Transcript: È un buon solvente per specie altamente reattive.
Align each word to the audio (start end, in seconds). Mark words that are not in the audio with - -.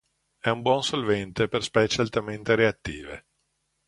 È 0.39 0.49
un 0.49 0.63
buon 0.63 0.81
solvente 0.81 1.47
per 1.47 1.61
specie 1.61 2.01
altamente 2.01 2.55
reattive. 2.55 3.27